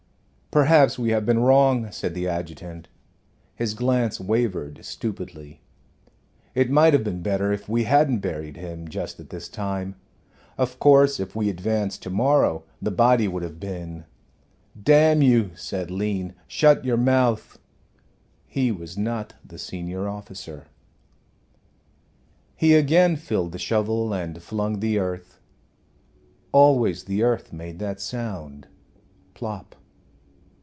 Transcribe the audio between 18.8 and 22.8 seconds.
not the senior officer. He